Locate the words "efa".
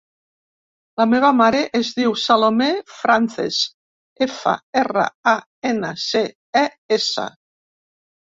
4.27-4.55